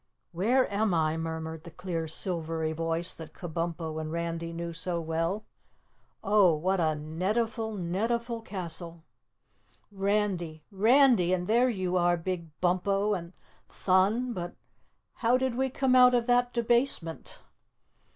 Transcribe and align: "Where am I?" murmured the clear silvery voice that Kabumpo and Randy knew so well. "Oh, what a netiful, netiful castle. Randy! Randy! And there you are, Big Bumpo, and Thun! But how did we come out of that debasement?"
"Where 0.31 0.67
am 0.73 0.95
I?" 0.95 1.15
murmured 1.15 1.63
the 1.63 1.69
clear 1.69 2.07
silvery 2.07 2.71
voice 2.73 3.13
that 3.13 3.33
Kabumpo 3.35 4.01
and 4.01 4.11
Randy 4.11 4.51
knew 4.51 4.73
so 4.73 4.99
well. 4.99 5.45
"Oh, 6.23 6.55
what 6.55 6.79
a 6.79 6.95
netiful, 6.95 7.77
netiful 7.77 8.41
castle. 8.43 9.03
Randy! 9.91 10.63
Randy! 10.71 11.33
And 11.33 11.45
there 11.45 11.69
you 11.69 11.97
are, 11.97 12.17
Big 12.17 12.47
Bumpo, 12.61 13.13
and 13.15 13.33
Thun! 13.69 14.33
But 14.33 14.55
how 15.17 15.37
did 15.37 15.53
we 15.53 15.69
come 15.69 15.95
out 15.95 16.15
of 16.15 16.25
that 16.25 16.51
debasement?" 16.51 17.37